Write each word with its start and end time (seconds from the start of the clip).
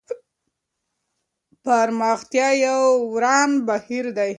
پرمختيا 1.65 2.49
يو 2.65 2.81
روان 3.23 3.51
بهير 3.67 4.05
دی. 4.17 4.29